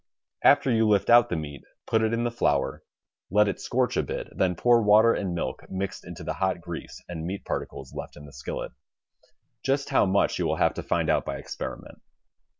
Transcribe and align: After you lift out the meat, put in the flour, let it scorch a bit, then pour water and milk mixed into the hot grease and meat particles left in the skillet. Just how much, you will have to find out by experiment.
After 0.43 0.71
you 0.71 0.87
lift 0.87 1.11
out 1.11 1.29
the 1.29 1.35
meat, 1.35 1.61
put 1.85 2.01
in 2.01 2.23
the 2.23 2.31
flour, 2.31 2.81
let 3.29 3.47
it 3.47 3.59
scorch 3.59 3.95
a 3.95 4.01
bit, 4.01 4.35
then 4.35 4.55
pour 4.55 4.81
water 4.81 5.13
and 5.13 5.35
milk 5.35 5.63
mixed 5.69 6.07
into 6.07 6.23
the 6.23 6.33
hot 6.33 6.59
grease 6.59 7.03
and 7.07 7.23
meat 7.23 7.45
particles 7.45 7.93
left 7.93 8.17
in 8.17 8.25
the 8.25 8.33
skillet. 8.33 8.71
Just 9.63 9.89
how 9.91 10.07
much, 10.07 10.39
you 10.39 10.47
will 10.47 10.55
have 10.57 10.73
to 10.73 10.81
find 10.81 11.07
out 11.07 11.23
by 11.23 11.37
experiment. 11.37 11.99